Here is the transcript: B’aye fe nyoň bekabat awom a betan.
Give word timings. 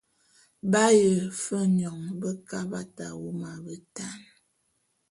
B’aye 0.71 1.11
fe 1.41 1.57
nyoň 1.77 2.01
bekabat 2.21 2.95
awom 3.07 3.39
a 3.51 3.53
betan. 3.65 4.19